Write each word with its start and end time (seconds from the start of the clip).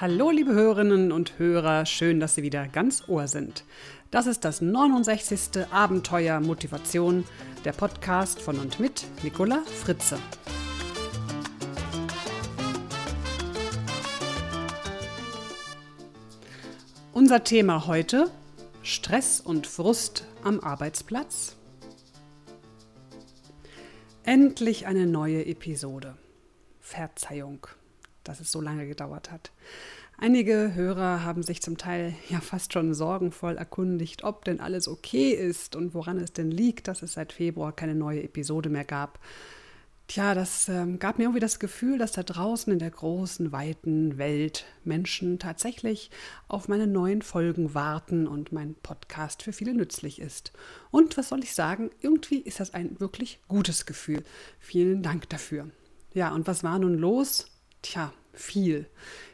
Hallo, 0.00 0.30
liebe 0.30 0.54
Hörerinnen 0.54 1.12
und 1.12 1.38
Hörer, 1.38 1.84
schön, 1.84 2.20
dass 2.20 2.34
Sie 2.34 2.42
wieder 2.42 2.66
ganz 2.66 3.06
Ohr 3.06 3.28
sind. 3.28 3.64
Das 4.10 4.26
ist 4.26 4.46
das 4.46 4.62
69. 4.62 5.66
Abenteuer 5.70 6.40
Motivation, 6.40 7.24
der 7.66 7.72
Podcast 7.72 8.40
von 8.40 8.58
und 8.58 8.80
mit 8.80 9.04
Nicola 9.22 9.62
Fritze. 9.66 10.18
Unser 17.12 17.44
Thema 17.44 17.86
heute: 17.86 18.30
Stress 18.82 19.38
und 19.38 19.66
Frust 19.66 20.24
am 20.42 20.60
Arbeitsplatz. 20.60 21.56
Endlich 24.22 24.86
eine 24.86 25.06
neue 25.06 25.44
Episode. 25.44 26.16
Verzeihung 26.80 27.66
dass 28.30 28.40
es 28.40 28.52
so 28.52 28.60
lange 28.60 28.86
gedauert 28.86 29.30
hat. 29.30 29.50
Einige 30.16 30.74
Hörer 30.74 31.24
haben 31.24 31.42
sich 31.42 31.62
zum 31.62 31.78
Teil 31.78 32.14
ja 32.28 32.40
fast 32.40 32.72
schon 32.72 32.94
sorgenvoll 32.94 33.56
erkundigt, 33.56 34.22
ob 34.22 34.44
denn 34.44 34.60
alles 34.60 34.86
okay 34.86 35.30
ist 35.30 35.74
und 35.74 35.94
woran 35.94 36.18
es 36.18 36.32
denn 36.32 36.50
liegt, 36.50 36.88
dass 36.88 37.02
es 37.02 37.14
seit 37.14 37.32
Februar 37.32 37.72
keine 37.72 37.94
neue 37.94 38.22
Episode 38.22 38.68
mehr 38.68 38.84
gab. 38.84 39.18
Tja, 40.08 40.34
das 40.34 40.68
ähm, 40.68 40.98
gab 40.98 41.18
mir 41.18 41.24
irgendwie 41.24 41.40
das 41.40 41.58
Gefühl, 41.58 41.96
dass 41.96 42.12
da 42.12 42.22
draußen 42.22 42.72
in 42.72 42.80
der 42.80 42.90
großen, 42.90 43.52
weiten 43.52 44.18
Welt 44.18 44.66
Menschen 44.84 45.38
tatsächlich 45.38 46.10
auf 46.48 46.68
meine 46.68 46.86
neuen 46.86 47.22
Folgen 47.22 47.74
warten 47.74 48.26
und 48.26 48.52
mein 48.52 48.74
Podcast 48.74 49.42
für 49.42 49.52
viele 49.52 49.72
nützlich 49.72 50.20
ist. 50.20 50.52
Und 50.90 51.16
was 51.16 51.28
soll 51.28 51.44
ich 51.44 51.54
sagen, 51.54 51.90
irgendwie 52.00 52.38
ist 52.38 52.60
das 52.60 52.74
ein 52.74 53.00
wirklich 53.00 53.40
gutes 53.48 53.86
Gefühl. 53.86 54.24
Vielen 54.58 55.02
Dank 55.02 55.28
dafür. 55.30 55.70
Ja, 56.12 56.34
und 56.34 56.46
was 56.46 56.64
war 56.64 56.78
nun 56.78 56.98
los? 56.98 57.46
Tja, 57.82 58.12
viel. 58.32 58.86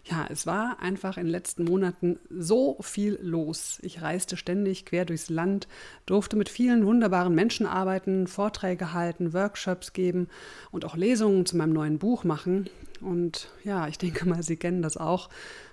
Ja, 0.05 0.27
es 0.31 0.47
war 0.47 0.81
einfach 0.81 1.17
in 1.17 1.25
den 1.25 1.33
letzten 1.33 1.65
Monaten 1.65 2.19
so 2.31 2.77
viel 2.81 3.19
los. 3.21 3.79
Ich 3.83 4.03
reiste 4.03 4.37
ständig 4.37 4.87
quer 4.87 5.05
durchs 5.05 5.31
Land, 5.31 5.69
durfte 6.07 6.37
mit 6.37 6.49
vielen 6.49 6.87
wunderbaren 6.87 7.35
Menschen 7.35 7.67
arbeiten, 7.67 8.27
Vorträge 8.27 8.93
halten, 8.93 9.33
Workshops 9.33 9.93
geben 9.93 10.29
und 10.71 10.85
auch 10.85 10.97
Lesungen 10.97 11.47
zu 11.47 11.57
meinem 11.57 11.73
neuen 11.73 11.99
Buch 11.99 12.25
machen. 12.25 12.69
Und 13.01 13.49
ja, 13.65 13.89
ich 13.89 13.99
denke 13.99 14.29
mal, 14.29 14.43
Sie 14.43 14.57
kennen 14.57 14.83
das 14.83 14.97
auch. 14.97 15.29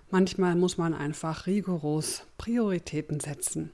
Manchmal 0.09 0.55
muss 0.55 0.77
man 0.77 0.93
einfach 0.93 1.47
rigoros 1.47 2.23
Prioritäten 2.37 3.19
setzen. 3.19 3.71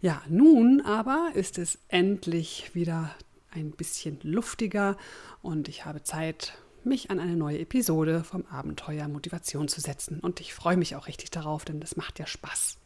Ja, 0.00 0.22
nun 0.28 0.80
aber 0.80 1.30
ist 1.34 1.58
es 1.58 1.78
endlich 1.88 2.74
wieder 2.74 3.14
ein 3.50 3.72
bisschen 3.72 4.18
luftiger 4.22 4.96
und 5.42 5.68
ich 5.68 5.84
habe 5.84 6.02
Zeit 6.02 6.54
mich 6.86 7.10
an 7.10 7.20
eine 7.20 7.36
neue 7.36 7.58
Episode 7.58 8.24
vom 8.24 8.46
Abenteuer 8.46 9.08
Motivation 9.08 9.68
zu 9.68 9.80
setzen. 9.80 10.20
Und 10.20 10.40
ich 10.40 10.54
freue 10.54 10.76
mich 10.76 10.96
auch 10.96 11.06
richtig 11.06 11.30
darauf, 11.30 11.64
denn 11.64 11.80
das 11.80 11.96
macht 11.96 12.18
ja 12.18 12.26
Spaß. 12.26 12.78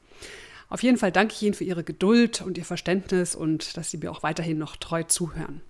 Auf 0.69 0.83
jeden 0.83 0.97
Fall 0.97 1.13
danke 1.13 1.35
ich 1.35 1.43
Ihnen 1.43 1.55
für 1.55 1.65
Ihre 1.65 1.85
Geduld 1.85 2.43
und 2.43 2.59
Ihr 2.59 2.65
Verständnis 2.65 3.35
und 3.35 3.77
dass 3.77 3.91
Sie 3.91 3.99
mir 3.99 4.11
auch 4.11 4.23
weiterhin 4.23 4.59
noch 4.59 4.77
treu 4.77 5.03
zuhören. 5.03 5.61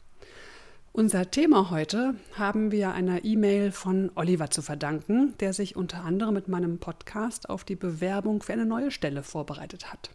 Unser 0.92 1.30
Thema 1.30 1.70
heute 1.70 2.14
haben 2.38 2.70
wir 2.70 2.92
einer 2.92 3.24
E-Mail 3.24 3.72
von 3.72 4.12
Oliver 4.14 4.50
zu 4.50 4.62
verdanken, 4.62 5.34
der 5.40 5.52
sich 5.52 5.74
unter 5.74 6.04
anderem 6.04 6.34
mit 6.34 6.46
meinem 6.46 6.78
Podcast 6.78 7.50
auf 7.50 7.64
die 7.64 7.74
Bewerbung 7.74 8.42
für 8.42 8.52
eine 8.52 8.64
neue 8.64 8.92
Stelle 8.92 9.24
vorbereitet 9.24 9.92
hat. 9.92 10.10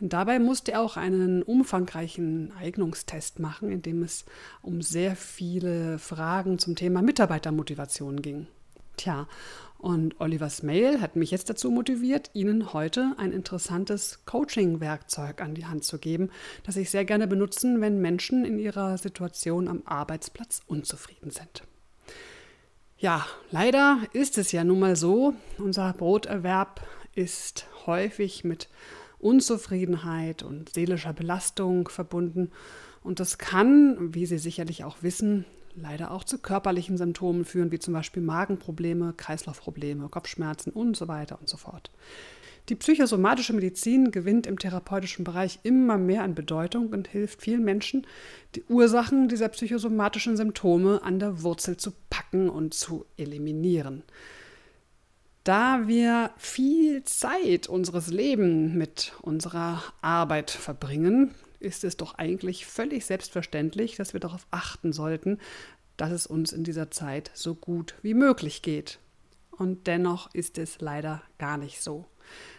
Und 0.00 0.12
dabei 0.12 0.38
musste 0.38 0.72
er 0.72 0.80
auch 0.80 0.96
einen 0.96 1.42
umfangreichen 1.42 2.52
Eignungstest 2.58 3.38
machen, 3.38 3.70
in 3.70 3.82
dem 3.82 4.02
es 4.02 4.24
um 4.62 4.82
sehr 4.82 5.14
viele 5.14 5.98
Fragen 5.98 6.58
zum 6.58 6.74
Thema 6.74 7.02
Mitarbeitermotivation 7.02 8.22
ging. 8.22 8.46
Tja, 8.96 9.28
und 9.80 10.20
Olivers 10.20 10.62
Mail 10.62 11.00
hat 11.00 11.16
mich 11.16 11.30
jetzt 11.30 11.48
dazu 11.48 11.70
motiviert, 11.70 12.30
Ihnen 12.34 12.74
heute 12.74 13.14
ein 13.16 13.32
interessantes 13.32 14.26
Coaching-Werkzeug 14.26 15.40
an 15.40 15.54
die 15.54 15.64
Hand 15.64 15.84
zu 15.84 15.98
geben, 15.98 16.30
das 16.64 16.76
ich 16.76 16.90
sehr 16.90 17.06
gerne 17.06 17.26
benutzen, 17.26 17.80
wenn 17.80 17.98
Menschen 17.98 18.44
in 18.44 18.58
ihrer 18.58 18.98
Situation 18.98 19.68
am 19.68 19.82
Arbeitsplatz 19.86 20.60
unzufrieden 20.66 21.30
sind. 21.30 21.62
Ja, 22.98 23.24
leider 23.50 24.00
ist 24.12 24.36
es 24.36 24.52
ja 24.52 24.64
nun 24.64 24.80
mal 24.80 24.96
so, 24.96 25.32
unser 25.56 25.94
Broterwerb 25.94 26.86
ist 27.14 27.66
häufig 27.86 28.44
mit 28.44 28.68
Unzufriedenheit 29.20 30.42
und 30.42 30.72
seelischer 30.72 31.12
Belastung 31.12 31.88
verbunden. 31.88 32.50
Und 33.02 33.20
das 33.20 33.38
kann, 33.38 34.14
wie 34.14 34.26
Sie 34.26 34.38
sicherlich 34.38 34.84
auch 34.84 34.98
wissen, 35.02 35.44
leider 35.74 36.10
auch 36.10 36.24
zu 36.24 36.38
körperlichen 36.38 36.96
Symptomen 36.96 37.44
führen, 37.44 37.72
wie 37.72 37.78
zum 37.78 37.94
Beispiel 37.94 38.22
Magenprobleme, 38.22 39.14
Kreislaufprobleme, 39.16 40.08
Kopfschmerzen 40.08 40.72
und 40.72 40.96
so 40.96 41.08
weiter 41.08 41.38
und 41.40 41.48
so 41.48 41.56
fort. 41.56 41.90
Die 42.68 42.74
psychosomatische 42.76 43.52
Medizin 43.52 44.12
gewinnt 44.12 44.46
im 44.46 44.58
therapeutischen 44.58 45.24
Bereich 45.24 45.58
immer 45.62 45.98
mehr 45.98 46.22
an 46.22 46.34
Bedeutung 46.34 46.88
und 46.90 47.08
hilft 47.08 47.42
vielen 47.42 47.64
Menschen, 47.64 48.06
die 48.54 48.62
Ursachen 48.64 49.28
dieser 49.28 49.48
psychosomatischen 49.48 50.36
Symptome 50.36 51.02
an 51.02 51.18
der 51.18 51.42
Wurzel 51.42 51.78
zu 51.78 51.92
packen 52.10 52.48
und 52.48 52.74
zu 52.74 53.06
eliminieren. 53.16 54.04
Da 55.50 55.88
wir 55.88 56.30
viel 56.36 57.02
Zeit 57.02 57.66
unseres 57.66 58.06
Lebens 58.06 58.72
mit 58.72 59.12
unserer 59.20 59.82
Arbeit 60.00 60.48
verbringen, 60.48 61.34
ist 61.58 61.82
es 61.82 61.96
doch 61.96 62.14
eigentlich 62.14 62.66
völlig 62.66 63.04
selbstverständlich, 63.04 63.96
dass 63.96 64.12
wir 64.12 64.20
darauf 64.20 64.46
achten 64.52 64.92
sollten, 64.92 65.38
dass 65.96 66.12
es 66.12 66.28
uns 66.28 66.52
in 66.52 66.62
dieser 66.62 66.92
Zeit 66.92 67.32
so 67.34 67.56
gut 67.56 67.96
wie 68.00 68.14
möglich 68.14 68.62
geht. 68.62 69.00
Und 69.50 69.88
dennoch 69.88 70.32
ist 70.32 70.56
es 70.56 70.80
leider 70.80 71.20
gar 71.38 71.58
nicht 71.58 71.82
so. 71.82 72.04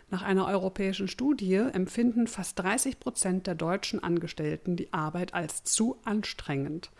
Nach 0.09 0.21
einer 0.21 0.47
europäischen 0.47 1.07
Studie 1.07 1.55
empfinden 1.55 2.27
fast 2.27 2.59
30 2.59 2.99
Prozent 2.99 3.47
der 3.47 3.55
deutschen 3.55 4.03
Angestellten 4.03 4.75
die 4.75 4.91
Arbeit 4.91 5.33
als 5.33 5.63
zu 5.63 5.95
anstrengend. 6.03 6.91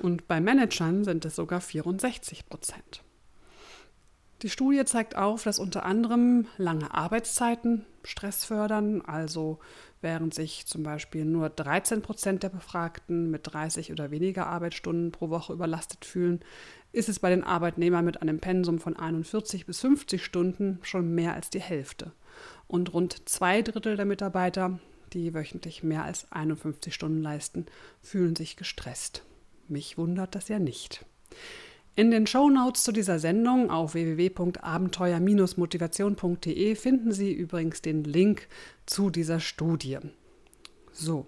Und 0.00 0.26
bei 0.26 0.40
Managern 0.40 1.04
sind 1.04 1.24
es 1.24 1.36
sogar 1.36 1.60
64 1.60 2.48
Prozent. 2.48 3.04
Die 4.42 4.50
Studie 4.50 4.84
zeigt 4.84 5.16
auf, 5.16 5.42
dass 5.42 5.58
unter 5.58 5.84
anderem 5.84 6.46
lange 6.58 6.94
Arbeitszeiten 6.94 7.84
Stress 8.04 8.44
fördern, 8.44 9.02
also 9.02 9.58
während 10.00 10.32
sich 10.32 10.64
zum 10.66 10.84
Beispiel 10.84 11.24
nur 11.24 11.50
13 11.50 12.02
Prozent 12.02 12.44
der 12.44 12.50
Befragten 12.50 13.32
mit 13.32 13.52
30 13.52 13.90
oder 13.90 14.12
weniger 14.12 14.46
Arbeitsstunden 14.46 15.10
pro 15.10 15.28
Woche 15.30 15.52
überlastet 15.52 16.04
fühlen, 16.04 16.40
ist 16.92 17.08
es 17.08 17.18
bei 17.18 17.30
den 17.30 17.42
Arbeitnehmern 17.42 18.04
mit 18.04 18.22
einem 18.22 18.38
Pensum 18.38 18.78
von 18.78 18.96
41 18.96 19.66
bis 19.66 19.80
50 19.80 20.24
Stunden 20.24 20.78
schon 20.82 21.14
mehr 21.16 21.34
als 21.34 21.50
die 21.50 21.60
Hälfte. 21.60 22.12
Und 22.68 22.94
rund 22.94 23.28
zwei 23.28 23.62
Drittel 23.62 23.96
der 23.96 24.06
Mitarbeiter, 24.06 24.78
die 25.12 25.34
wöchentlich 25.34 25.82
mehr 25.82 26.04
als 26.04 26.30
51 26.30 26.94
Stunden 26.94 27.22
leisten, 27.22 27.66
fühlen 28.00 28.36
sich 28.36 28.56
gestresst. 28.56 29.24
Mich 29.66 29.98
wundert 29.98 30.36
das 30.36 30.46
ja 30.48 30.60
nicht. 30.60 31.04
In 31.98 32.10
den 32.12 32.28
Shownotes 32.28 32.84
zu 32.84 32.92
dieser 32.92 33.18
Sendung 33.18 33.72
auf 33.72 33.94
www.abenteuer-motivation.de 33.94 36.76
finden 36.76 37.10
Sie 37.10 37.32
übrigens 37.32 37.82
den 37.82 38.04
Link 38.04 38.46
zu 38.86 39.10
dieser 39.10 39.40
Studie. 39.40 39.98
So. 40.92 41.26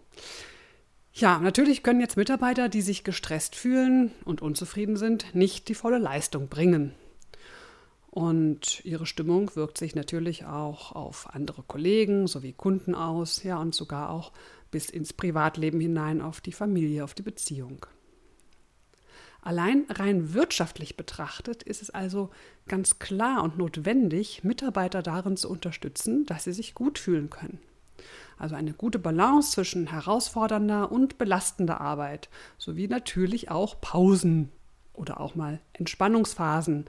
Ja, 1.13 1.41
natürlich 1.41 1.83
können 1.83 1.99
jetzt 1.99 2.17
Mitarbeiter, 2.17 2.69
die 2.69 2.83
sich 2.83 3.03
gestresst 3.03 3.57
fühlen 3.57 4.13
und 4.25 4.43
unzufrieden 4.43 4.95
sind, 4.95 5.35
nicht 5.35 5.67
die 5.67 5.75
volle 5.75 5.99
Leistung 5.99 6.47
bringen. 6.47 6.95
Und 8.09 8.85
ihre 8.85 9.07
Stimmung 9.07 9.51
wirkt 9.57 9.77
sich 9.77 9.97
natürlich 9.97 10.45
auch 10.45 10.93
auf 10.93 11.35
andere 11.35 11.65
Kollegen 11.65 12.29
sowie 12.29 12.53
Kunden 12.53 12.95
aus, 12.95 13.43
ja, 13.43 13.59
und 13.59 13.75
sogar 13.75 14.11
auch 14.11 14.31
bis 14.71 14.89
ins 14.89 15.15
Privatleben 15.15 15.81
hinein 15.81 16.21
auf 16.21 16.41
die 16.41 16.53
Familie, 16.53 17.03
auf 17.03 17.15
die 17.15 17.23
Beziehung. 17.23 17.87
Allein 19.43 19.87
rein 19.89 20.35
wirtschaftlich 20.35 20.97
betrachtet 20.97 21.63
ist 21.63 21.83
es 21.83 21.91
also 21.91 22.31
ganz 22.69 22.99
klar 22.99 23.43
und 23.43 23.57
notwendig, 23.57 24.45
Mitarbeiter 24.45 25.03
darin 25.03 25.37
zu 25.37 25.49
unterstützen, 25.49 26.27
dass 26.27 26.45
sie 26.45 26.53
sich 26.53 26.75
gut 26.75 26.99
fühlen 26.99 27.31
können. 27.31 27.59
Also 28.39 28.55
eine 28.55 28.73
gute 28.73 28.99
Balance 28.99 29.53
zwischen 29.53 29.87
herausfordernder 29.87 30.91
und 30.91 31.19
belastender 31.19 31.81
Arbeit, 31.81 32.29
sowie 32.59 32.89
natürlich 32.89 33.51
auch 33.51 33.81
Pausen 33.81 34.51
oder 34.95 35.21
auch 35.21 35.35
mal 35.35 35.61
Entspannungsphasen, 35.75 36.87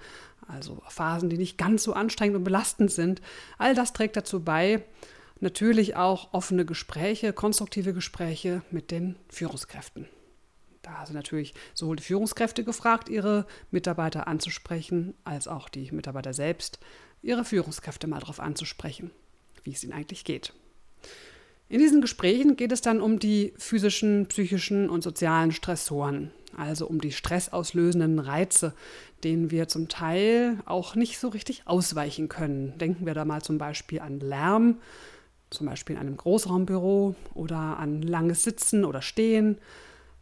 also 0.48 0.82
Phasen, 0.88 1.30
die 1.30 1.38
nicht 1.38 1.58
ganz 1.58 1.84
so 1.84 1.94
anstrengend 1.94 2.38
und 2.38 2.44
belastend 2.44 2.92
sind. 2.92 3.22
All 3.58 3.76
das 3.76 3.94
trägt 3.94 4.18
dazu 4.18 4.44
bei, 4.44 4.84
natürlich 5.40 5.96
auch 5.96 6.34
offene 6.34 6.66
Gespräche, 6.66 7.34
konstruktive 7.34 7.94
Gespräche 7.94 8.62
mit 8.72 8.92
den 8.92 9.16
Führungskräften. 9.30 10.08
Da 10.82 11.06
sind 11.06 11.16
natürlich 11.16 11.54
sowohl 11.74 11.96
die 11.96 12.04
Führungskräfte 12.04 12.64
gefragt, 12.64 13.10
ihre 13.10 13.46
Mitarbeiter 13.70 14.28
anzusprechen, 14.28 15.14
als 15.24 15.48
auch 15.48 15.70
die 15.70 15.92
Mitarbeiter 15.92 16.34
selbst, 16.34 16.80
ihre 17.22 17.46
Führungskräfte 17.46 18.08
mal 18.08 18.20
darauf 18.20 18.40
anzusprechen, 18.40 19.12
wie 19.64 19.72
es 19.72 19.84
ihnen 19.84 19.94
eigentlich 19.94 20.26
geht. 20.26 20.54
In 21.70 21.80
diesen 21.80 22.02
Gesprächen 22.02 22.58
geht 22.58 22.72
es 22.72 22.82
dann 22.82 23.00
um 23.00 23.20
die 23.20 23.54
physischen, 23.58 24.26
psychischen 24.28 24.90
und 24.90 25.04
sozialen 25.04 25.52
Stressoren. 25.52 26.32
also 26.58 26.86
um 26.86 27.00
die 27.00 27.14
stressauslösenden 27.14 28.20
Reize, 28.20 28.74
denen 29.24 29.52
wir 29.52 29.70
zum 29.70 29.88
Teil 29.88 30.60
auch 30.66 30.96
nicht 30.96 31.18
so 31.18 31.30
richtig 31.30 31.64
ausweichen 31.66 32.28
können. 32.28 32.78
Denken 32.78 33.06
wir 33.06 33.14
da 33.14 33.24
mal 33.24 33.42
zum 33.42 33.58
Beispiel 33.58 34.02
an 34.02 34.20
Lärm, 34.20 34.80
zum 35.50 35.68
Beispiel 35.68 35.96
in 35.96 36.02
einem 36.02 36.18
Großraumbüro 36.18 37.16
oder 37.34 37.80
an 37.80 38.02
langes 38.02 38.44
Sitzen 38.44 38.84
oder 38.84 39.02
Stehen, 39.02 39.58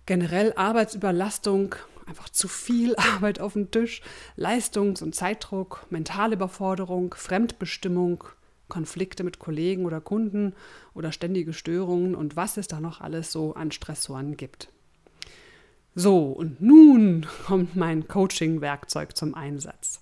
generell 0.10 0.54
Arbeitsüberlastung, 0.56 1.76
einfach 2.08 2.30
zu 2.30 2.48
viel 2.48 2.96
Arbeit 3.14 3.40
auf 3.40 3.54
dem 3.54 3.70
Tisch, 3.70 4.02
Leistungs- 4.36 5.04
und 5.04 5.14
Zeitdruck, 5.14 5.86
mentale 5.92 6.34
Überforderung, 6.34 7.14
Fremdbestimmung, 7.16 8.24
Konflikte 8.70 9.24
mit 9.24 9.38
Kollegen 9.38 9.86
oder 9.86 10.02
Kunden 10.02 10.56
oder 10.96 11.12
ständige 11.12 11.54
Störungen 11.54 12.16
und 12.16 12.36
was 12.36 12.58
es 12.58 12.68
da 12.68 12.80
noch 12.80 13.02
alles 13.02 13.32
so 13.32 13.54
an 13.54 13.72
Stressoren 13.72 14.36
gibt. 14.36 14.70
So, 15.94 16.24
und 16.26 16.60
nun 16.60 17.28
kommt 17.46 17.76
mein 17.76 18.08
Coaching-Werkzeug 18.08 19.16
zum 19.16 19.36
Einsatz. 19.36 20.02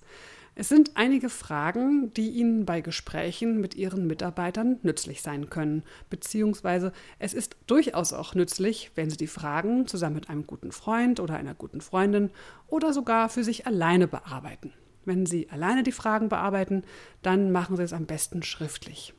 Es 0.60 0.68
sind 0.68 0.96
einige 0.96 1.28
Fragen, 1.28 2.12
die 2.14 2.30
Ihnen 2.30 2.66
bei 2.66 2.80
Gesprächen 2.80 3.60
mit 3.60 3.76
Ihren 3.76 4.08
Mitarbeitern 4.08 4.80
nützlich 4.82 5.22
sein 5.22 5.50
können, 5.50 5.84
beziehungsweise 6.10 6.90
es 7.20 7.32
ist 7.32 7.56
durchaus 7.68 8.12
auch 8.12 8.34
nützlich, 8.34 8.90
wenn 8.96 9.08
Sie 9.08 9.16
die 9.16 9.28
Fragen 9.28 9.86
zusammen 9.86 10.16
mit 10.16 10.28
einem 10.28 10.48
guten 10.48 10.72
Freund 10.72 11.20
oder 11.20 11.36
einer 11.36 11.54
guten 11.54 11.80
Freundin 11.80 12.30
oder 12.66 12.92
sogar 12.92 13.28
für 13.28 13.44
sich 13.44 13.68
alleine 13.68 14.08
bearbeiten. 14.08 14.72
Wenn 15.04 15.26
Sie 15.26 15.48
alleine 15.48 15.84
die 15.84 15.92
Fragen 15.92 16.28
bearbeiten, 16.28 16.82
dann 17.22 17.52
machen 17.52 17.76
Sie 17.76 17.84
es 17.84 17.92
am 17.92 18.06
besten 18.06 18.42
schriftlich. 18.42 19.14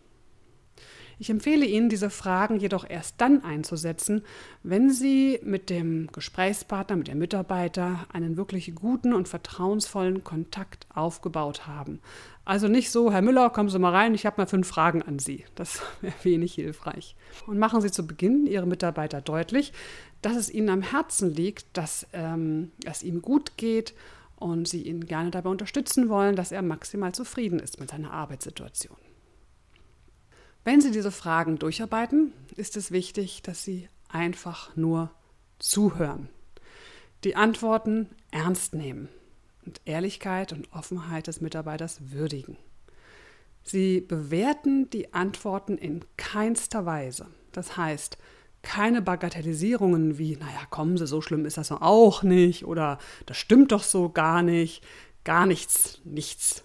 Ich 1.21 1.29
empfehle 1.29 1.65
Ihnen, 1.65 1.89
diese 1.89 2.09
Fragen 2.09 2.61
jedoch 2.61 2.89
erst 2.89 3.15
dann 3.19 3.43
einzusetzen, 3.43 4.23
wenn 4.63 4.89
Sie 4.89 5.37
mit 5.43 5.69
dem 5.69 6.07
Gesprächspartner, 6.13 6.95
mit 6.95 7.09
dem 7.09 7.19
Mitarbeiter 7.19 8.07
einen 8.13 8.37
wirklich 8.37 8.73
guten 8.73 9.13
und 9.13 9.27
vertrauensvollen 9.27 10.23
Kontakt 10.23 10.87
aufgebaut 10.95 11.67
haben. 11.67 11.99
Also 12.45 12.69
nicht 12.69 12.89
so, 12.89 13.11
Herr 13.11 13.21
Müller, 13.21 13.49
kommen 13.49 13.67
Sie 13.67 13.77
mal 13.79 13.91
rein, 13.91 14.15
ich 14.15 14.25
habe 14.25 14.39
mal 14.39 14.47
fünf 14.47 14.69
Fragen 14.69 15.01
an 15.01 15.19
Sie. 15.19 15.43
Das 15.55 15.81
wäre 16.01 16.13
wenig 16.23 16.53
hilfreich. 16.53 17.17
Und 17.47 17.59
machen 17.59 17.81
Sie 17.81 17.91
zu 17.91 18.07
Beginn 18.07 18.47
Ihre 18.47 18.65
Mitarbeiter 18.65 19.19
deutlich, 19.19 19.73
dass 20.21 20.37
es 20.37 20.49
Ihnen 20.49 20.69
am 20.69 20.81
Herzen 20.81 21.33
liegt, 21.35 21.65
dass 21.73 22.07
ähm, 22.13 22.71
es 22.85 23.03
ihm 23.03 23.21
gut 23.21 23.57
geht 23.57 23.93
und 24.37 24.69
Sie 24.69 24.83
ihn 24.83 25.05
gerne 25.05 25.31
dabei 25.31 25.49
unterstützen 25.49 26.07
wollen, 26.07 26.37
dass 26.37 26.53
er 26.53 26.61
maximal 26.61 27.11
zufrieden 27.11 27.59
ist 27.59 27.81
mit 27.81 27.89
seiner 27.89 28.11
Arbeitssituation. 28.11 29.08
Wenn 30.69 30.81
Sie 30.81 30.91
diese 30.91 31.09
Fragen 31.09 31.57
durcharbeiten, 31.57 32.31
ist 32.55 32.77
es 32.77 32.91
wichtig, 32.91 33.41
dass 33.41 33.63
Sie 33.63 33.89
einfach 34.07 34.75
nur 34.75 35.09
zuhören, 35.57 36.29
die 37.23 37.35
Antworten 37.35 38.07
ernst 38.29 38.75
nehmen 38.75 39.09
und 39.65 39.81
Ehrlichkeit 39.85 40.53
und 40.53 40.71
Offenheit 40.71 41.25
des 41.25 41.41
Mitarbeiters 41.41 42.11
würdigen. 42.11 42.55
Sie 43.63 43.99
bewerten 43.99 44.91
die 44.91 45.11
Antworten 45.11 45.75
in 45.75 46.05
keinster 46.17 46.85
Weise. 46.85 47.25
Das 47.51 47.75
heißt, 47.75 48.19
keine 48.61 49.01
Bagatellisierungen 49.01 50.19
wie, 50.19 50.35
naja, 50.35 50.67
kommen 50.69 50.99
Sie, 50.99 51.07
so 51.07 51.19
schlimm 51.21 51.45
ist 51.47 51.57
das 51.57 51.71
auch 51.71 52.21
nicht 52.21 52.63
oder 52.63 52.99
das 53.25 53.37
stimmt 53.37 53.71
doch 53.71 53.81
so 53.81 54.09
gar 54.09 54.43
nicht, 54.43 54.83
gar 55.23 55.47
nichts, 55.47 55.99
nichts 56.03 56.63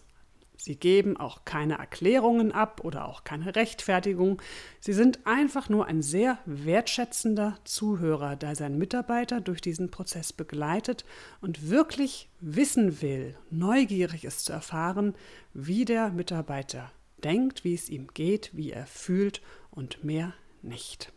Sie 0.65 0.77
geben 0.77 1.19
auch 1.19 1.45
keine 1.45 1.77
Erklärungen 1.77 2.51
ab 2.51 2.81
oder 2.85 3.07
auch 3.07 3.25
keine 3.25 3.55
Rechtfertigung. 3.55 4.41
Sie 4.81 4.95
sind 4.95 5.27
einfach 5.27 5.69
nur 5.69 5.85
ein 5.85 6.01
sehr 6.01 6.39
wertschätzender 6.47 7.59
Zuhörer, 7.65 8.35
der 8.35 8.55
seinen 8.57 8.79
Mitarbeiter 8.79 9.43
durch 9.43 9.61
diesen 9.61 9.91
Prozess 9.91 10.33
begleitet 10.33 11.05
und 11.43 11.69
wirklich 11.69 12.31
wissen 12.41 13.03
will, 13.03 13.37
neugierig 13.51 14.25
ist 14.25 14.47
zu 14.47 14.55
erfahren, 14.55 15.15
wie 15.53 15.85
der 15.85 16.09
Mitarbeiter 16.09 16.91
denkt, 17.23 17.65
wie 17.65 17.75
es 17.75 17.91
ihm 17.91 18.07
geht, 18.15 18.49
wie 18.55 18.71
er 18.71 18.87
fühlt 18.87 19.43
und 19.71 20.03
mehr 20.03 20.33
nicht. 20.63 21.13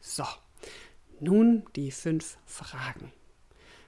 So, 0.00 0.24
nun 1.20 1.62
die 1.76 1.92
fünf 1.92 2.38
Fragen. 2.44 3.12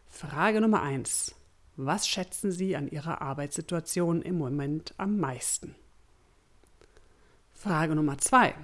Frage 0.06 0.60
Nummer 0.60 0.80
eins. 0.82 1.34
Was 1.76 2.08
schätzen 2.08 2.52
Sie 2.52 2.76
an 2.76 2.88
Ihrer 2.88 3.22
Arbeitssituation 3.22 4.22
im 4.22 4.36
Moment 4.36 4.94
am 4.98 5.18
meisten? 5.18 5.74
Frage 7.52 7.94
Nummer 7.94 8.18
zwei. 8.18 8.54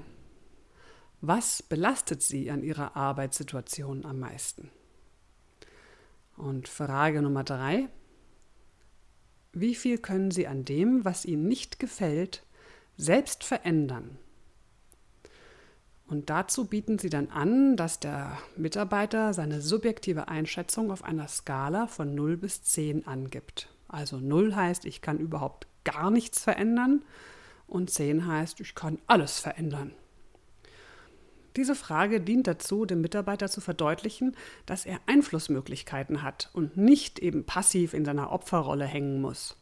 Was 1.20 1.62
belastet 1.62 2.22
Sie 2.22 2.50
an 2.50 2.62
Ihrer 2.62 2.96
Arbeitssituation 2.96 4.04
am 4.04 4.18
meisten? 4.18 4.70
Und 6.36 6.68
Frage 6.68 7.22
Nummer 7.22 7.44
drei. 7.44 7.88
Wie 9.52 9.74
viel 9.74 9.98
können 9.98 10.30
Sie 10.30 10.46
an 10.46 10.64
dem, 10.64 11.04
was 11.04 11.24
Ihnen 11.24 11.48
nicht 11.48 11.78
gefällt, 11.78 12.42
selbst 12.96 13.44
verändern? 13.44 14.18
Und 16.08 16.30
dazu 16.30 16.66
bieten 16.66 16.98
sie 16.98 17.10
dann 17.10 17.30
an, 17.30 17.76
dass 17.76 17.98
der 17.98 18.38
Mitarbeiter 18.56 19.34
seine 19.34 19.60
subjektive 19.60 20.28
Einschätzung 20.28 20.92
auf 20.92 21.02
einer 21.02 21.26
Skala 21.26 21.88
von 21.88 22.14
0 22.14 22.36
bis 22.36 22.62
10 22.62 23.06
angibt. 23.06 23.68
Also 23.88 24.18
0 24.18 24.54
heißt, 24.54 24.84
ich 24.84 25.02
kann 25.02 25.18
überhaupt 25.18 25.66
gar 25.84 26.10
nichts 26.10 26.42
verändern 26.42 27.04
und 27.66 27.90
10 27.90 28.26
heißt, 28.26 28.60
ich 28.60 28.74
kann 28.74 28.98
alles 29.08 29.40
verändern. 29.40 29.92
Diese 31.56 31.74
Frage 31.74 32.20
dient 32.20 32.46
dazu, 32.46 32.84
dem 32.84 33.00
Mitarbeiter 33.00 33.48
zu 33.48 33.60
verdeutlichen, 33.60 34.36
dass 34.66 34.84
er 34.84 35.00
Einflussmöglichkeiten 35.06 36.22
hat 36.22 36.50
und 36.52 36.76
nicht 36.76 37.18
eben 37.18 37.44
passiv 37.44 37.94
in 37.94 38.04
seiner 38.04 38.30
Opferrolle 38.30 38.84
hängen 38.84 39.20
muss. 39.20 39.56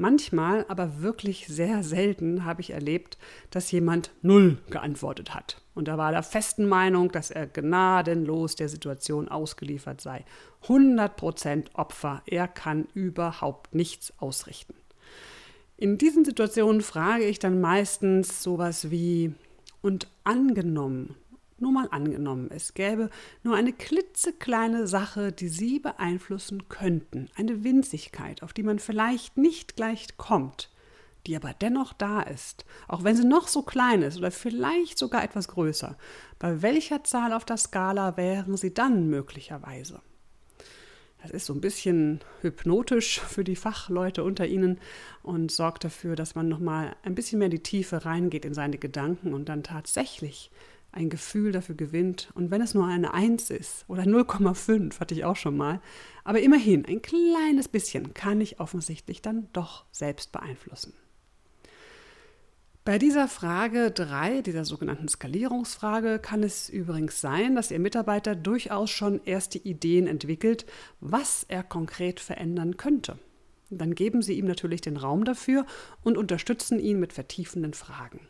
Manchmal, 0.00 0.64
aber 0.68 1.02
wirklich 1.02 1.46
sehr 1.46 1.82
selten, 1.82 2.46
habe 2.46 2.62
ich 2.62 2.70
erlebt, 2.70 3.18
dass 3.50 3.70
jemand 3.70 4.10
Null 4.22 4.56
geantwortet 4.70 5.34
hat. 5.34 5.60
Und 5.74 5.88
er 5.88 5.98
war 5.98 6.10
der 6.10 6.22
festen 6.22 6.66
Meinung, 6.66 7.12
dass 7.12 7.30
er 7.30 7.46
gnadenlos 7.46 8.56
der 8.56 8.70
Situation 8.70 9.28
ausgeliefert 9.28 10.00
sei. 10.00 10.24
100% 10.64 11.74
Opfer. 11.74 12.22
Er 12.24 12.48
kann 12.48 12.88
überhaupt 12.94 13.74
nichts 13.74 14.14
ausrichten. 14.16 14.72
In 15.76 15.98
diesen 15.98 16.24
Situationen 16.24 16.80
frage 16.80 17.24
ich 17.24 17.38
dann 17.38 17.60
meistens 17.60 18.42
sowas 18.42 18.90
wie, 18.90 19.34
und 19.82 20.08
angenommen, 20.24 21.14
nur 21.60 21.72
mal 21.72 21.88
angenommen, 21.90 22.50
es 22.50 22.74
gäbe 22.74 23.10
nur 23.42 23.56
eine 23.56 23.72
klitzekleine 23.72 24.86
Sache, 24.86 25.32
die 25.32 25.48
Sie 25.48 25.78
beeinflussen 25.78 26.68
könnten, 26.68 27.28
eine 27.36 27.64
Winzigkeit, 27.64 28.42
auf 28.42 28.52
die 28.52 28.62
man 28.62 28.78
vielleicht 28.78 29.36
nicht 29.36 29.76
gleich 29.76 30.16
kommt, 30.16 30.70
die 31.26 31.36
aber 31.36 31.52
dennoch 31.52 31.92
da 31.92 32.22
ist, 32.22 32.64
auch 32.88 33.04
wenn 33.04 33.16
sie 33.16 33.26
noch 33.26 33.48
so 33.48 33.62
klein 33.62 34.02
ist 34.02 34.16
oder 34.16 34.30
vielleicht 34.30 34.98
sogar 34.98 35.22
etwas 35.22 35.48
größer. 35.48 35.96
Bei 36.38 36.62
welcher 36.62 37.04
Zahl 37.04 37.32
auf 37.32 37.44
der 37.44 37.58
Skala 37.58 38.16
wären 38.16 38.56
Sie 38.56 38.72
dann 38.72 39.08
möglicherweise? 39.08 40.00
Das 41.22 41.30
ist 41.30 41.46
so 41.46 41.52
ein 41.52 41.60
bisschen 41.60 42.20
hypnotisch 42.40 43.20
für 43.20 43.44
die 43.44 43.56
Fachleute 43.56 44.24
unter 44.24 44.46
Ihnen 44.46 44.80
und 45.22 45.52
sorgt 45.52 45.84
dafür, 45.84 46.16
dass 46.16 46.34
man 46.34 46.48
nochmal 46.48 46.96
ein 47.02 47.14
bisschen 47.14 47.38
mehr 47.38 47.46
in 47.46 47.52
die 47.52 47.62
Tiefe 47.62 48.06
reingeht 48.06 48.46
in 48.46 48.54
seine 48.54 48.78
Gedanken 48.78 49.34
und 49.34 49.50
dann 49.50 49.62
tatsächlich 49.62 50.50
ein 50.92 51.10
Gefühl 51.10 51.52
dafür 51.52 51.74
gewinnt. 51.74 52.30
Und 52.34 52.50
wenn 52.50 52.62
es 52.62 52.74
nur 52.74 52.86
eine 52.86 53.14
1 53.14 53.50
ist 53.50 53.84
oder 53.88 54.02
0,5, 54.02 55.00
hatte 55.00 55.14
ich 55.14 55.24
auch 55.24 55.36
schon 55.36 55.56
mal, 55.56 55.80
aber 56.24 56.40
immerhin 56.40 56.84
ein 56.84 57.02
kleines 57.02 57.68
bisschen 57.68 58.14
kann 58.14 58.40
ich 58.40 58.60
offensichtlich 58.60 59.22
dann 59.22 59.48
doch 59.52 59.84
selbst 59.92 60.32
beeinflussen. 60.32 60.92
Bei 62.84 62.98
dieser 62.98 63.28
Frage 63.28 63.90
3, 63.90 64.40
dieser 64.40 64.64
sogenannten 64.64 65.06
Skalierungsfrage, 65.06 66.18
kann 66.18 66.42
es 66.42 66.70
übrigens 66.70 67.20
sein, 67.20 67.54
dass 67.54 67.70
Ihr 67.70 67.78
Mitarbeiter 67.78 68.34
durchaus 68.34 68.90
schon 68.90 69.22
erste 69.24 69.58
Ideen 69.58 70.06
entwickelt, 70.06 70.64
was 70.98 71.44
er 71.46 71.62
konkret 71.62 72.20
verändern 72.20 72.78
könnte. 72.78 73.18
Dann 73.68 73.94
geben 73.94 74.22
Sie 74.22 74.32
ihm 74.32 74.46
natürlich 74.46 74.80
den 74.80 74.96
Raum 74.96 75.24
dafür 75.24 75.66
und 76.02 76.16
unterstützen 76.16 76.80
ihn 76.80 76.98
mit 76.98 77.12
vertiefenden 77.12 77.74
Fragen. 77.74 78.20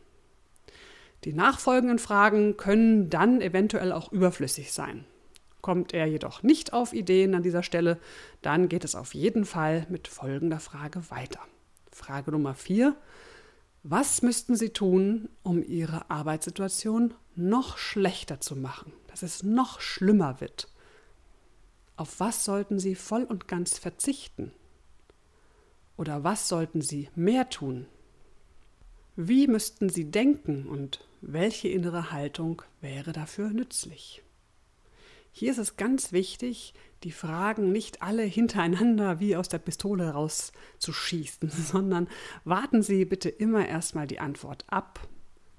Die 1.25 1.33
nachfolgenden 1.35 1.99
Fragen 1.99 2.57
können 2.57 3.11
dann 3.11 3.41
eventuell 3.41 3.93
auch 3.93 4.11
überflüssig 4.11 4.73
sein. 4.73 5.05
Kommt 5.61 5.93
er 5.93 6.07
jedoch 6.07 6.43
nicht 6.43 6.73
auf 6.73 6.95
Ideen 6.95 7.35
an 7.35 7.43
dieser 7.43 7.62
Stelle, 7.62 7.99
dann 8.41 8.69
geht 8.69 8.85
es 8.85 8.95
auf 8.95 9.15
jeden 9.15 9.45
Fall 9.45 9.87
mit 9.91 10.09
folgender 10.09 10.61
Frage 10.61 11.11
weiter. 11.11 11.41
Frage 11.93 12.31
Nummer 12.31 12.55
4. 12.55 12.97
Was 13.83 14.23
müssten 14.23 14.57
Sie 14.57 14.71
tun, 14.71 15.29
um 15.43 15.62
Ihre 15.62 16.11
Arbeitssituation 16.11 17.15
noch 17.35 17.77
schlechter 17.77 18.41
zu 18.41 18.57
machen, 18.57 18.93
dass 19.07 19.23
es 19.23 19.43
noch 19.43 19.81
schlimmer 19.81 20.41
wird? 20.41 20.69
Auf 21.97 22.21
was 22.21 22.45
sollten 22.45 22.79
Sie 22.79 22.95
voll 22.95 23.25
und 23.25 23.47
ganz 23.47 23.77
verzichten? 23.77 24.53
Oder 25.99 26.25
was 26.25 26.49
sollten 26.49 26.81
Sie 26.81 27.11
mehr 27.15 27.50
tun? 27.50 27.87
Wie 29.17 29.47
müssten 29.47 29.91
Sie 29.91 30.11
denken 30.11 30.67
und 30.67 31.07
welche 31.21 31.69
innere 31.69 32.12
Haltung 32.12 32.62
wäre 32.81 33.12
dafür 33.12 33.50
nützlich? 33.50 34.23
Hier 35.33 35.53
ist 35.53 35.59
es 35.59 35.77
ganz 35.77 36.12
wichtig, 36.12 36.75
die 37.05 37.12
Fragen 37.12 37.73
nicht 37.73 38.03
alle 38.03 38.23
hintereinander 38.23 39.21
wie 39.21 39.37
aus 39.37 39.49
der 39.49 39.59
Pistole 39.59 40.11
rauszuschießen, 40.11 41.50
sondern 41.73 42.09
warten 42.45 42.83
Sie 42.83 43.05
bitte 43.05 43.29
immer 43.29 43.67
erstmal 43.67 44.07
die 44.07 44.21
Antwort 44.21 44.65
ab, 44.69 45.09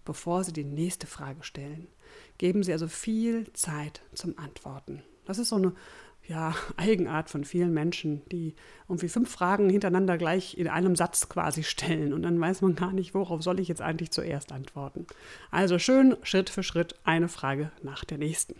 bevor 0.06 0.44
Sie 0.44 0.54
die 0.54 0.66
nächste 0.66 1.08
Frage 1.08 1.44
stellen. 1.44 1.88
Geben 2.38 2.64
Sie 2.64 2.74
also 2.74 2.88
viel 2.88 3.52
Zeit 3.54 4.02
zum 4.14 4.38
Antworten. 4.38 5.04
Das 5.26 5.38
ist 5.38 5.50
so 5.50 5.56
eine 5.56 5.74
ja, 6.32 6.56
Eigenart 6.78 7.30
von 7.30 7.44
vielen 7.44 7.74
Menschen, 7.74 8.22
die 8.32 8.56
irgendwie 8.88 9.10
fünf 9.10 9.30
Fragen 9.30 9.70
hintereinander 9.70 10.18
gleich 10.18 10.58
in 10.58 10.68
einem 10.68 10.96
Satz 10.96 11.30
quasi 11.30 11.64
stellen 11.64 12.14
und 12.14 12.24
dann 12.24 12.40
weiß 12.40 12.62
man 12.62 12.76
gar 12.76 12.94
nicht, 12.94 13.14
worauf 13.14 13.44
soll 13.44 13.60
ich 13.60 13.68
jetzt 13.68 13.82
eigentlich 13.82 14.12
zuerst 14.12 14.52
antworten. 14.52 15.06
Also 15.52 15.78
schön 15.78 16.16
Schritt 16.24 16.50
für 16.50 16.64
Schritt 16.64 16.96
eine 17.04 17.28
Frage 17.28 17.72
nach 17.84 18.06
der 18.06 18.18
nächsten. 18.18 18.56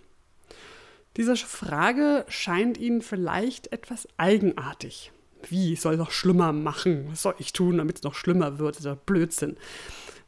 Diese 1.18 1.36
Frage 1.36 2.26
scheint 2.30 2.78
Ihnen 2.78 3.02
vielleicht 3.02 3.72
etwas 3.74 4.08
eigenartig. 4.18 5.12
Wie 5.50 5.76
soll 5.76 5.98
noch 5.98 6.12
schlimmer 6.12 6.54
machen? 6.54 7.08
Was 7.10 7.24
soll 7.24 7.36
ich 7.40 7.52
tun, 7.52 7.78
damit 7.78 7.98
es 7.98 8.04
noch 8.04 8.16
schlimmer 8.16 8.60
wird? 8.60 8.76
Das 8.76 8.86
ist 8.86 8.92
doch 8.92 8.98
Blödsinn. 8.98 9.58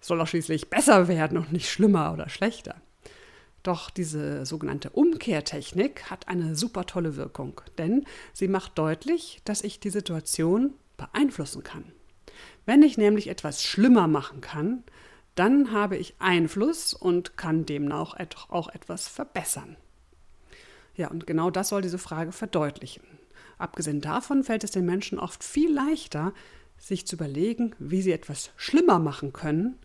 Es 0.02 0.08
soll 0.08 0.18
doch 0.18 0.28
schließlich 0.28 0.70
besser 0.70 1.08
werden 1.08 1.38
und 1.38 1.54
nicht 1.54 1.70
schlimmer 1.70 2.12
oder 2.12 2.28
schlechter. 2.28 2.76
Doch 3.64 3.90
diese 3.90 4.46
sogenannte 4.46 4.90
Umkehrtechnik 4.90 6.10
hat 6.10 6.28
eine 6.28 6.56
super 6.56 6.86
tolle 6.86 7.16
Wirkung, 7.16 7.62
denn 7.78 8.06
sie 8.34 8.50
macht 8.50 8.78
deutlich, 8.78 9.42
dass 9.46 9.62
ich 9.62 9.80
die 9.80 9.90
Situation 9.90 10.74
beeinflussen 10.98 11.64
kann. 11.64 11.86
Wenn 12.66 12.84
ich 12.84 12.98
nämlich 12.98 13.28
etwas 13.28 13.64
schlimmer 13.64 14.08
machen 14.08 14.42
kann, 14.42 14.84
dann 15.36 15.72
habe 15.72 15.98
ich 15.98 16.16
Einfluss 16.20 16.94
und 16.94 17.38
kann 17.38 17.66
demnach 17.66 18.16
auch 18.50 18.70
etwas 18.70 19.08
verbessern. 19.08 19.78
Ja, 20.96 21.10
und 21.10 21.26
genau 21.26 21.50
das 21.50 21.70
soll 21.70 21.82
diese 21.82 21.98
Frage 21.98 22.32
verdeutlichen. 22.32 23.04
Abgesehen 23.58 24.02
davon 24.02 24.44
fällt 24.44 24.64
es 24.64 24.72
den 24.72 24.86
Menschen 24.86 25.20
oft 25.20 25.44
viel 25.44 25.74
leichter, 25.74 26.34
sich 26.78 27.08
zu 27.08 27.16
überlegen, 27.16 27.76
wie 27.80 28.02
sie 28.02 28.12
etwas 28.12 28.52
schlimmer 28.58 29.00
machen 29.00 29.34
können, 29.34 29.80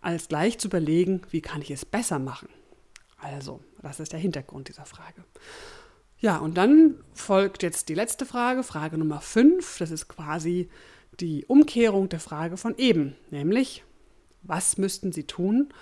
als 0.00 0.28
gleich 0.28 0.58
zu 0.58 0.68
überlegen, 0.68 1.22
wie 1.30 1.40
kann 1.40 1.62
ich 1.62 1.70
es 1.70 1.84
besser 1.84 2.18
machen. 2.18 2.48
Also, 3.20 3.60
das 3.82 4.00
ist 4.00 4.12
der 4.12 4.20
Hintergrund 4.20 4.68
dieser 4.68 4.86
Frage. 4.86 5.24
Ja, 6.18 6.36
und 6.38 6.56
dann 6.56 7.02
folgt 7.14 7.62
jetzt 7.62 7.88
die 7.88 7.94
letzte 7.94 8.26
Frage, 8.26 8.62
Frage 8.62 8.98
Nummer 8.98 9.20
5. 9.20 9.78
Das 9.78 9.90
ist 9.90 10.08
quasi 10.08 10.68
die 11.18 11.44
Umkehrung 11.46 12.08
der 12.08 12.20
Frage 12.20 12.56
von 12.56 12.76
eben, 12.76 13.16
nämlich, 13.30 13.84
was 14.42 14.78
müssten 14.78 15.12
Sie 15.12 15.24
tun, 15.24 15.72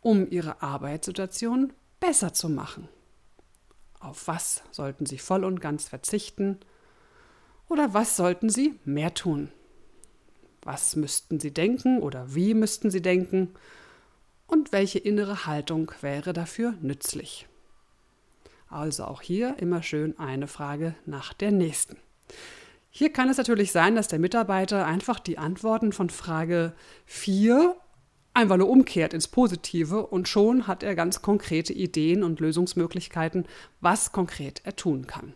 um 0.00 0.30
Ihre 0.30 0.62
Arbeitssituation 0.62 1.72
besser 2.00 2.32
zu 2.32 2.48
machen? 2.48 2.88
Auf 4.00 4.28
was 4.28 4.62
sollten 4.70 5.06
Sie 5.06 5.18
voll 5.18 5.44
und 5.44 5.60
ganz 5.60 5.88
verzichten? 5.88 6.58
Oder 7.68 7.94
was 7.94 8.16
sollten 8.16 8.50
Sie 8.50 8.78
mehr 8.84 9.14
tun? 9.14 9.50
Was 10.62 10.96
müssten 10.96 11.40
Sie 11.40 11.52
denken 11.52 12.00
oder 12.00 12.34
wie 12.34 12.54
müssten 12.54 12.90
Sie 12.90 13.02
denken? 13.02 13.54
Und 14.46 14.72
welche 14.72 14.98
innere 14.98 15.46
Haltung 15.46 15.90
wäre 16.00 16.32
dafür 16.32 16.74
nützlich. 16.80 17.46
Also 18.68 19.04
auch 19.04 19.22
hier 19.22 19.56
immer 19.58 19.82
schön 19.82 20.18
eine 20.18 20.48
Frage 20.48 20.94
nach 21.06 21.32
der 21.32 21.52
nächsten. 21.52 21.96
Hier 22.90 23.12
kann 23.12 23.28
es 23.28 23.38
natürlich 23.38 23.72
sein, 23.72 23.96
dass 23.96 24.08
der 24.08 24.18
Mitarbeiter 24.18 24.86
einfach 24.86 25.18
die 25.18 25.38
Antworten 25.38 25.92
von 25.92 26.10
Frage 26.10 26.74
4 27.06 27.76
einfach 28.34 28.56
nur 28.56 28.68
umkehrt 28.68 29.14
ins 29.14 29.28
Positive 29.28 30.06
und 30.06 30.28
schon 30.28 30.66
hat 30.66 30.82
er 30.82 30.94
ganz 30.94 31.22
konkrete 31.22 31.72
Ideen 31.72 32.22
und 32.22 32.40
Lösungsmöglichkeiten, 32.40 33.46
was 33.80 34.12
konkret 34.12 34.60
er 34.64 34.76
tun 34.76 35.06
kann. 35.06 35.34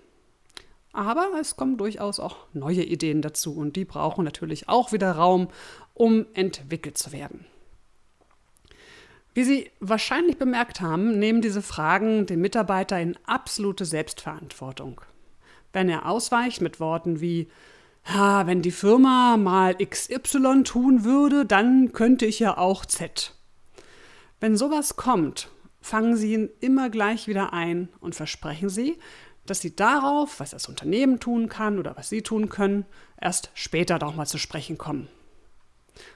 Aber 0.92 1.30
es 1.40 1.56
kommen 1.56 1.76
durchaus 1.76 2.18
auch 2.18 2.36
neue 2.52 2.82
Ideen 2.82 3.22
dazu 3.22 3.56
und 3.56 3.76
die 3.76 3.84
brauchen 3.84 4.24
natürlich 4.24 4.68
auch 4.68 4.92
wieder 4.92 5.12
Raum, 5.12 5.48
um 5.94 6.26
entwickelt 6.34 6.98
zu 6.98 7.12
werden. 7.12 7.46
Wie 9.34 9.44
Sie 9.44 9.70
wahrscheinlich 9.80 10.38
bemerkt 10.38 10.80
haben, 10.80 11.18
nehmen 11.18 11.42
diese 11.42 11.62
Fragen 11.62 12.26
den 12.26 12.40
Mitarbeiter 12.40 13.00
in 13.00 13.16
absolute 13.26 13.84
Selbstverantwortung. 13.84 15.00
Wenn 15.72 15.88
er 15.88 16.06
ausweicht 16.06 16.60
mit 16.60 16.80
Worten 16.80 17.20
wie 17.20 17.48
ja, 18.14 18.46
wenn 18.46 18.62
die 18.62 18.70
Firma 18.70 19.36
mal 19.36 19.76
XY 19.76 20.62
tun 20.64 21.04
würde, 21.04 21.44
dann 21.44 21.92
könnte 21.92 22.24
ich 22.24 22.38
ja 22.38 22.56
auch 22.56 22.86
Z. 22.86 23.34
Wenn 24.40 24.56
sowas 24.56 24.96
kommt, 24.96 25.50
fangen 25.80 26.16
Sie 26.16 26.32
ihn 26.32 26.48
immer 26.60 26.88
gleich 26.90 27.28
wieder 27.28 27.52
ein 27.52 27.88
und 28.00 28.14
versprechen 28.14 28.70
Sie, 28.70 28.98
dass 29.44 29.60
Sie 29.60 29.76
darauf, 29.76 30.40
was 30.40 30.50
das 30.50 30.68
Unternehmen 30.68 31.20
tun 31.20 31.48
kann 31.48 31.78
oder 31.78 31.96
was 31.96 32.08
Sie 32.08 32.22
tun 32.22 32.48
können, 32.48 32.86
erst 33.20 33.50
später 33.54 33.98
doch 33.98 34.14
mal 34.14 34.26
zu 34.26 34.38
sprechen 34.38 34.78
kommen. 34.78 35.08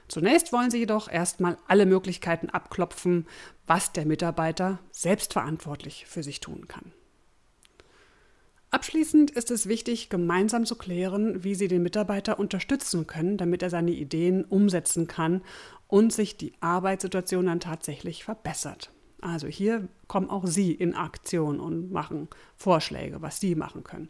Zunächst 0.07 0.53
wollen 0.53 0.71
Sie 0.71 0.79
jedoch 0.79 1.09
erstmal 1.09 1.57
alle 1.67 1.85
Möglichkeiten 1.85 2.49
abklopfen, 2.49 3.27
was 3.67 3.91
der 3.91 4.05
Mitarbeiter 4.05 4.79
selbstverantwortlich 4.91 6.05
für 6.07 6.23
sich 6.23 6.39
tun 6.39 6.67
kann. 6.67 6.91
Abschließend 8.71 9.29
ist 9.29 9.51
es 9.51 9.67
wichtig, 9.67 10.09
gemeinsam 10.09 10.65
zu 10.65 10.75
klären, 10.75 11.43
wie 11.43 11.53
Sie 11.53 11.67
den 11.67 11.83
Mitarbeiter 11.83 12.39
unterstützen 12.39 13.05
können, 13.05 13.37
damit 13.37 13.61
er 13.61 13.69
seine 13.69 13.91
Ideen 13.91 14.45
umsetzen 14.45 15.07
kann 15.07 15.43
und 15.87 16.11
sich 16.11 16.37
die 16.37 16.53
Arbeitssituation 16.59 17.45
dann 17.45 17.59
tatsächlich 17.59 18.23
verbessert. 18.23 18.91
Also 19.21 19.47
hier 19.47 19.87
kommen 20.07 20.29
auch 20.29 20.47
Sie 20.47 20.71
in 20.71 20.95
Aktion 20.95 21.59
und 21.59 21.91
machen 21.91 22.27
Vorschläge, 22.57 23.21
was 23.21 23.39
Sie 23.39 23.53
machen 23.53 23.83
können 23.83 24.09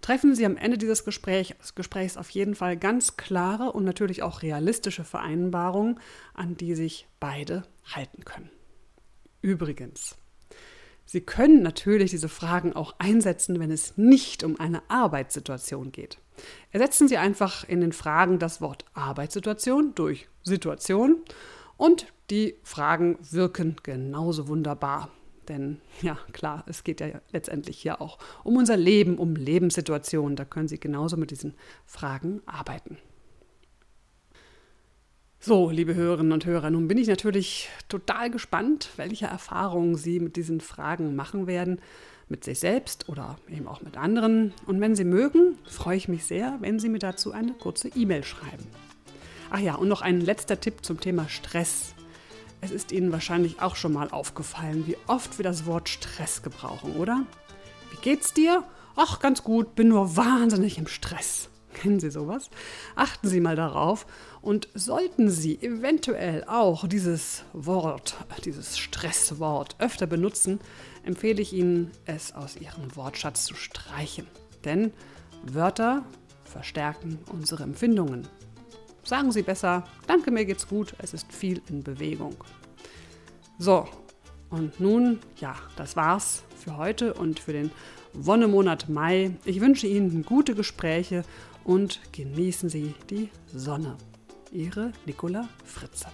treffen 0.00 0.34
Sie 0.34 0.46
am 0.46 0.56
Ende 0.56 0.78
dieses 0.78 1.04
Gespräch, 1.04 1.54
Gesprächs 1.74 2.16
auf 2.16 2.30
jeden 2.30 2.54
Fall 2.54 2.76
ganz 2.76 3.16
klare 3.16 3.72
und 3.72 3.84
natürlich 3.84 4.22
auch 4.22 4.42
realistische 4.42 5.04
Vereinbarungen, 5.04 6.00
an 6.34 6.56
die 6.56 6.74
sich 6.74 7.06
beide 7.18 7.62
halten 7.84 8.24
können. 8.24 8.50
Übrigens, 9.42 10.16
Sie 11.04 11.20
können 11.20 11.62
natürlich 11.62 12.10
diese 12.10 12.28
Fragen 12.28 12.74
auch 12.74 12.94
einsetzen, 12.98 13.58
wenn 13.58 13.72
es 13.72 13.96
nicht 13.96 14.44
um 14.44 14.60
eine 14.60 14.82
Arbeitssituation 14.88 15.90
geht. 15.90 16.18
Ersetzen 16.70 17.08
Sie 17.08 17.16
einfach 17.16 17.68
in 17.68 17.80
den 17.80 17.92
Fragen 17.92 18.38
das 18.38 18.60
Wort 18.60 18.84
Arbeitssituation 18.94 19.94
durch 19.96 20.28
Situation 20.44 21.16
und 21.76 22.06
die 22.30 22.56
Fragen 22.62 23.18
wirken 23.22 23.76
genauso 23.82 24.46
wunderbar. 24.46 25.10
Denn 25.48 25.80
ja, 26.02 26.18
klar, 26.32 26.64
es 26.66 26.84
geht 26.84 27.00
ja 27.00 27.20
letztendlich 27.32 27.78
hier 27.78 28.00
auch 28.00 28.18
um 28.44 28.56
unser 28.56 28.76
Leben, 28.76 29.18
um 29.18 29.34
Lebenssituationen. 29.34 30.36
Da 30.36 30.44
können 30.44 30.68
Sie 30.68 30.78
genauso 30.78 31.16
mit 31.16 31.30
diesen 31.30 31.54
Fragen 31.86 32.40
arbeiten. 32.46 32.98
So, 35.42 35.70
liebe 35.70 35.94
Hörerinnen 35.94 36.32
und 36.32 36.44
Hörer, 36.44 36.68
nun 36.68 36.86
bin 36.86 36.98
ich 36.98 37.08
natürlich 37.08 37.70
total 37.88 38.30
gespannt, 38.30 38.90
welche 38.96 39.24
Erfahrungen 39.24 39.96
Sie 39.96 40.20
mit 40.20 40.36
diesen 40.36 40.60
Fragen 40.60 41.16
machen 41.16 41.46
werden, 41.46 41.80
mit 42.28 42.44
sich 42.44 42.60
selbst 42.60 43.08
oder 43.08 43.38
eben 43.48 43.66
auch 43.66 43.80
mit 43.80 43.96
anderen. 43.96 44.52
Und 44.66 44.82
wenn 44.82 44.94
Sie 44.94 45.04
mögen, 45.04 45.56
freue 45.64 45.96
ich 45.96 46.08
mich 46.08 46.24
sehr, 46.24 46.58
wenn 46.60 46.78
Sie 46.78 46.90
mir 46.90 46.98
dazu 46.98 47.32
eine 47.32 47.54
kurze 47.54 47.88
E-Mail 47.88 48.22
schreiben. 48.22 48.66
Ach 49.50 49.58
ja, 49.58 49.76
und 49.76 49.88
noch 49.88 50.02
ein 50.02 50.20
letzter 50.20 50.60
Tipp 50.60 50.84
zum 50.84 51.00
Thema 51.00 51.26
Stress. 51.30 51.94
Es 52.62 52.70
ist 52.70 52.92
Ihnen 52.92 53.12
wahrscheinlich 53.12 53.62
auch 53.62 53.76
schon 53.76 53.92
mal 53.92 54.10
aufgefallen, 54.10 54.86
wie 54.86 54.96
oft 55.06 55.38
wir 55.38 55.44
das 55.44 55.64
Wort 55.64 55.88
Stress 55.88 56.42
gebrauchen, 56.42 56.96
oder? 56.96 57.24
Wie 57.90 58.00
geht's 58.02 58.34
dir? 58.34 58.64
Ach, 58.96 59.20
ganz 59.20 59.42
gut, 59.42 59.74
bin 59.74 59.88
nur 59.88 60.16
wahnsinnig 60.16 60.76
im 60.76 60.86
Stress. 60.86 61.48
Kennen 61.72 62.00
Sie 62.00 62.10
sowas? 62.10 62.50
Achten 62.96 63.28
Sie 63.28 63.40
mal 63.40 63.56
darauf 63.56 64.06
und 64.42 64.68
sollten 64.74 65.30
Sie 65.30 65.58
eventuell 65.62 66.44
auch 66.44 66.86
dieses 66.86 67.44
Wort, 67.52 68.16
dieses 68.44 68.76
Stresswort 68.76 69.76
öfter 69.78 70.06
benutzen, 70.06 70.60
empfehle 71.04 71.40
ich 71.40 71.52
Ihnen, 71.52 71.90
es 72.04 72.34
aus 72.34 72.56
Ihrem 72.56 72.94
Wortschatz 72.94 73.44
zu 73.44 73.54
streichen. 73.54 74.26
Denn 74.64 74.92
Wörter 75.44 76.04
verstärken 76.44 77.18
unsere 77.32 77.62
Empfindungen. 77.62 78.28
Sagen 79.04 79.32
Sie 79.32 79.42
besser, 79.42 79.84
danke, 80.06 80.30
mir 80.30 80.44
geht's 80.44 80.68
gut, 80.68 80.94
es 80.98 81.14
ist 81.14 81.32
viel 81.32 81.62
in 81.68 81.82
Bewegung. 81.82 82.36
So, 83.58 83.88
und 84.50 84.78
nun, 84.80 85.20
ja, 85.36 85.54
das 85.76 85.96
war's 85.96 86.42
für 86.56 86.76
heute 86.76 87.14
und 87.14 87.38
für 87.38 87.52
den 87.52 87.70
Wonnemonat 88.12 88.88
Mai. 88.88 89.36
Ich 89.44 89.60
wünsche 89.60 89.86
Ihnen 89.86 90.24
gute 90.24 90.54
Gespräche 90.54 91.22
und 91.64 92.00
genießen 92.12 92.68
Sie 92.68 92.94
die 93.08 93.30
Sonne. 93.46 93.96
Ihre 94.52 94.92
Nicola 95.06 95.48
Fritze. 95.64 96.08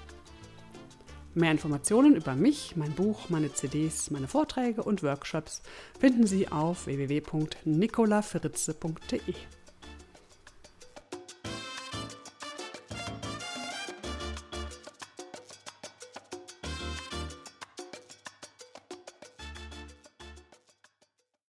Mehr 1.35 1.50
Informationen 1.52 2.16
über 2.16 2.35
mich, 2.35 2.76
mein 2.76 2.93
Buch, 2.93 3.28
meine 3.28 3.52
CDs, 3.52 4.11
meine 4.11 4.28
Vorträge 4.28 4.83
und 4.83 5.02
Workshops 5.02 5.61
finden 5.99 6.26
Sie 6.26 6.49
auf 6.49 6.87
www.nicolafritze.de. 6.87 9.35